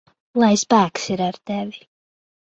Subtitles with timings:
[0.43, 1.87] Lai spēks ir ar tevi!